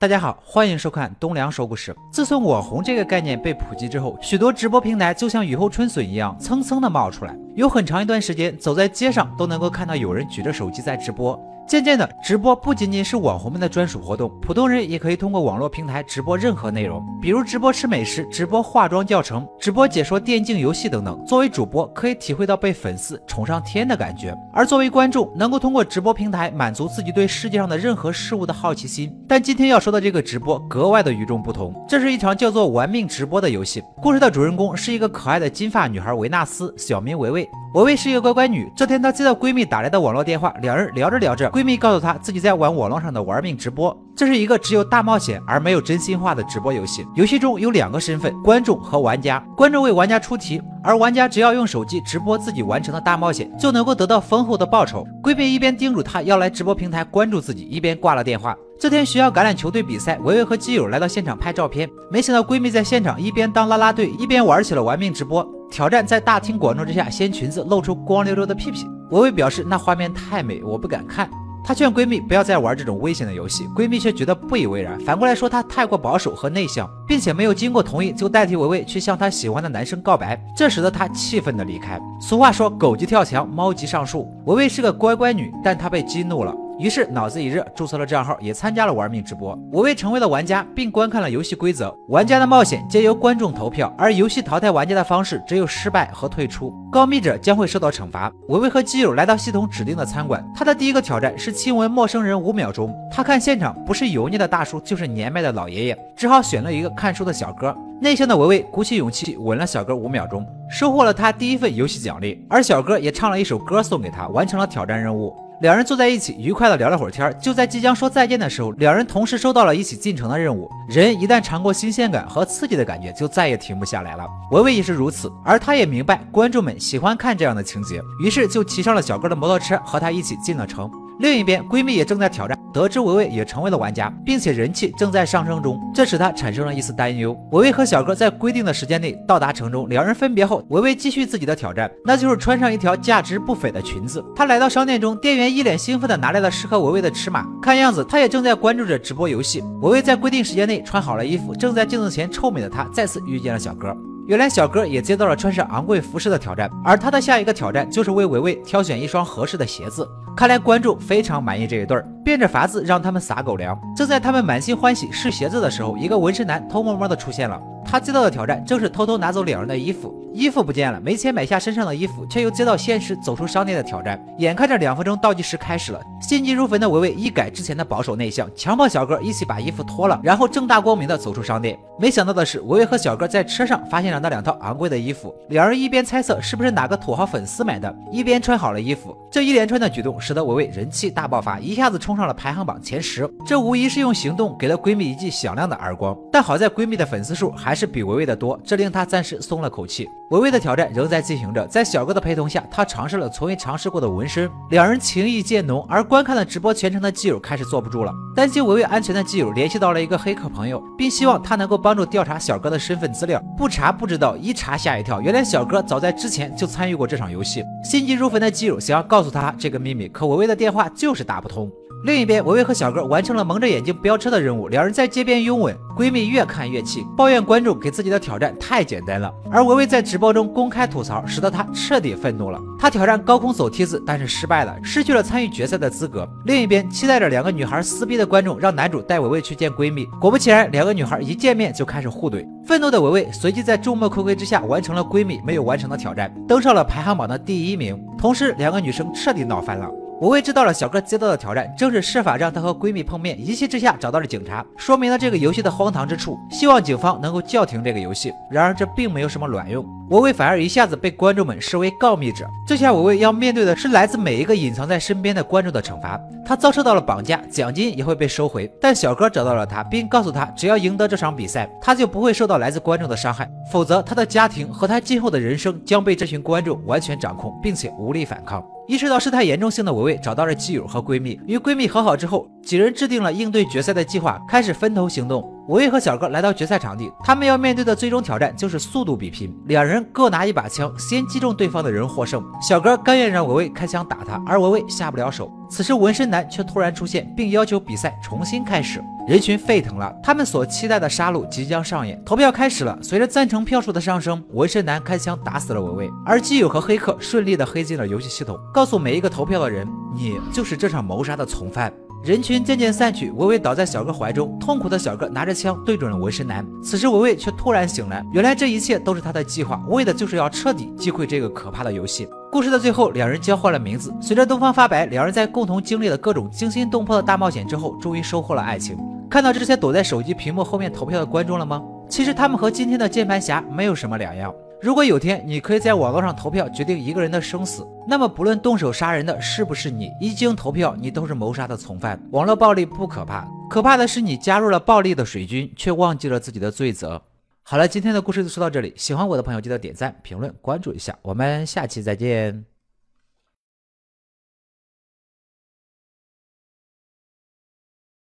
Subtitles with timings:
[0.00, 1.92] 大家好，欢迎收看东梁说故事。
[2.12, 7.36] 自从网红这个概念被普及之后，许多直播平台就像雨后春笋一样，蹭蹭的冒出来。
[7.58, 11.36] 有很长一段时间，走在街上都能够看到有人举着手机在直播。
[11.66, 21.22] 渐渐的，直播不仅仅是网红们的专属活动，普通人也可以通过网络平台直播任何内容，比如直播吃美食、直播化妆教程、直播解说电竞游戏等等。
[21.26, 29.14] 作为主播，可以体会到被粉丝宠上天的感觉；而作为观众，能够通过直播平台满足自己对世界上的任何事物的好奇心。
[29.28, 33.82] 但今天要说的这个直播格外的与众不同，这是一场叫做“玩命直播”的游戏。
[34.00, 37.47] 故事的主人公是一个可爱的金发女孩维纳斯，小名维维。
[37.74, 38.70] 我为是一个乖乖女。
[38.74, 43.96] 这天，她接到闺蜜打来的网络电话，两人聊着聊着，闺蜜告诉她自己在玩网络上的玩命直播。
[44.16, 47.06] 这是一个只有大冒险而没有真心话的直播游戏。
[47.14, 49.38] 游戏中有两个身份：观众和玩家。
[49.56, 55.06] 观众为玩家出题，而玩家只要用手机直播自己完成的大冒险，就能够得到丰厚的报酬。
[55.22, 58.56] 闺蜜一边叮嘱她要来直播平台关注自己，一边挂了电话。
[58.78, 65.44] 这天学校橄榄球队比赛，维维和基友来到现场拍照片，没想到闺蜜在现场一边当啦啦队，一边玩起了玩命直播。
[65.68, 68.86] 挑战在大庭广众之下掀裙子，露出光溜溜的屁屁。
[69.10, 71.28] 维维表示那画面太美，我不敢看。
[71.64, 82.00] 她劝闺蜜不要再玩这种危险的游戏，闺蜜却觉得不以为然，反过来说她太过保守和内向，并且没有经过同意就代替维维去向她喜欢的男生告白，这使得她气愤的离开。
[82.20, 86.54] 俗话说狗急跳墙，猫急上树，维维是个乖乖女，但她被激怒了。
[86.78, 89.58] 于是脑子一热，注册了账号，也参加了玩命直播。
[89.72, 91.92] 维维成为了玩家，并观看了游戏规则。
[92.08, 96.72] 玩家的冒险皆由观众投票，而游戏淘汰玩家的方式只有失败和退出。
[96.92, 98.32] 告密者将会受到惩罚。
[98.48, 102.94] 维维和基友来到系统指定的餐馆，他的第一个挑战是亲吻陌生人五秒钟。
[103.10, 107.76] 他看现场不是油腻的大叔，就是年迈的老爷爷，只好选了一个看书的小哥。
[108.00, 112.46] 内向的维维鼓起勇气吻了小哥五秒钟，收获了他第一份游戏奖励。
[112.48, 115.34] 而小哥也唱了一首歌送给他，完成了挑战任务。
[115.60, 117.36] 两人坐在一起，愉快的聊了会儿天。
[117.42, 120.70] 就在即将说再见的时候，两人同时收到了一起进城的任务。
[120.88, 124.24] 人一旦尝过新鲜感和刺激的感觉，就再也停不下来了。
[124.52, 130.88] 维维也是如此，而他也明白观众们喜欢看这样的情节，于是就骑上了小哥的摩托车，和他一起进了城。
[131.18, 137.36] 另一边，闺蜜也正在挑战，得知维维也成为了玩家，并且人气正在上升中，这使她产生了一丝担忧。
[137.50, 144.24] 维维和小哥在规定的时间内到达城中，两人分别后，维维继续自己的挑战，那就是穿上一条价值不菲的裙子。
[144.36, 149.60] 她来到商店中，店员一脸兴奋地拿来了适合维维的尺码，看样子他也正在关注着直播游戏。
[149.82, 153.96] 维维在规定时间内穿好了衣服，正在镜子前臭美的她再次遇见了小哥。
[154.28, 160.06] 原来小哥也接到了穿上昂贵服饰的挑战，而他的下一个挑战就是为维维挑选一双合适的鞋子。
[160.36, 163.74] 看来观众非常满意这一对儿，变着法子让他们撒狗粮。
[163.96, 167.58] 正在他们满心欢喜试鞋子的时候，一个纹身男偷摸摸的出现了。
[167.90, 174.22] 他接到的挑战正是偷偷拿走两人的衣服，衣服不见了，没钱买下身上的衣服，却又接到现实走出商店的挑战。
[174.36, 181.78] 眼看着两分钟倒计时开始了，心急如焚的维维一改之前的保守内向，强迫小哥一起把衣服脱了，然后正大光明的走出商店。
[181.98, 189.16] 没想到的是，维维和小哥在车上发现了那两套昂贵的衣服，两人一边猜测是不是哪个土豪粉丝买的，一边穿好了衣服。
[189.30, 193.28] 这一连串的举动使得维维人气大爆发，一下子冲上了排行榜前十。
[193.46, 196.14] 这无疑是用行动给了闺蜜一记响亮的耳光。
[196.30, 200.08] 但好在闺蜜的粉丝数还是是比维维的多，这令他暂时松了口气。
[200.30, 205.86] 维维的挑战仍在进行着，在小哥的陪同下，他尝试了从未尝试过的纹身，两人情意渐浓。
[205.88, 213.40] 而观看了直播全程的基友开始坐不住了，担心维维安全的基友联系到了一个黑客朋友，并希望他能够帮助调查小哥的身份资料。
[213.56, 217.64] 不查不知道，一查吓一跳，原来小哥早在之前就参与过这场游戏。
[217.84, 221.70] 心急如焚的基友想要告诉他这个秘密，可维维的电话就是打不通。
[222.04, 225.76] 另一边，维维和小哥完成了蒙着眼睛飙车的任务，两人在街边拥吻。
[225.96, 229.34] 闺蜜越看越气，抱怨观众给自己的挑战太简单了。
[229.50, 232.60] 而维维在直播中公开吐槽，使得她彻底愤怒了。
[232.78, 236.24] 她挑战高空走梯子，但是失败了，失去了参与决赛的资格。
[236.44, 240.04] 另一边，期待着两个女孩撕逼的观众让男主带维维去见闺蜜。
[240.20, 242.46] 果不其然，两个女孩一见面就开始互怼。
[242.64, 248.00] 愤怒的维维随即在众目睽睽之下完成了闺蜜没有完成的挑战，登上了排行榜的第一名。
[248.16, 249.90] 同时，两个女生彻底闹翻了。
[250.20, 258.32] 维维知道了小哥接到的挑战正是设法让她和闺蜜碰面，一气之下找到了警察，说明了这个游戏的荒唐之处，希望警方能够叫停这个游戏。
[258.50, 262.48] 然而这并没有什么卵用，维维反而一下子被观众们视为告密者。
[262.66, 268.68] 这下维维要面对的是来自每一个隐藏在身边的观众的惩罚，他遭受到了绑架，奖金也会被收回。
[268.80, 278.60] 但小哥找到了他，并告诉他，只要赢得这场比赛，他就不会受到来自观众的伤害，否则他的家庭和他今后的人生将被这群观众完全掌控，并且无力反抗。
[278.88, 285.42] 意识到事态严重性的维维找到了基友和闺蜜，与闺蜜和好之后，几人制定了应对决赛的计划，开始分头行动。
[285.68, 289.54] 维维和小哥来到决赛场地，他们要面对的最终挑战就是速度比拼。
[289.66, 292.42] 两人各拿一把枪，先击中对方的人获胜。
[292.66, 295.52] 小哥甘愿让维维开枪打他，而维维下不了手。
[295.68, 299.04] 此时纹身男却突然出现，并要求比赛重新开始。
[299.28, 302.18] 人群沸腾了，他们所期待的杀戮即将上演。
[302.24, 311.92] 投票开始了，随着赞成票数的上升，纹身男开枪打死了维维，而基友和黑客顺利的黑进了游戏系统，告诉每一个投票的人，你就是这场谋杀的从犯。
[312.24, 316.66] 人群渐渐散去，维维倒在小哥怀中，痛苦的小哥拿着枪对准了纹身男。
[316.82, 322.26] 此时维维却突然醒来，原来这一切都是他的计划，为的就是要彻底击溃这个可怕的游戏。
[322.50, 324.10] 故事的最后，两人交换了名字。
[324.22, 328.98] 随着东方发白，两人在共同经历了各种惊心动魄的大冒险之后，终于收获了爱情。
[329.30, 331.84] 看到这些躲在手机屏幕后面投票的观众了吗？
[332.08, 334.54] 其实他们和今天的键盘侠没有什么两样。
[334.80, 342.18] 如果有天你可以在网络上投票决定一个人的生死，那么不论动手杀人的是不是你，一经投票，你都是谋杀的从犯。
[342.30, 347.20] 网络暴力不可怕，可怕的是你加入了暴力的水军，却忘记了自己的罪责。
[347.64, 348.94] 好了，今天的故事就说到这里。
[348.96, 351.14] 喜欢我的朋友记得点赞、评论、关注一下。
[351.20, 352.77] 我们下期再见。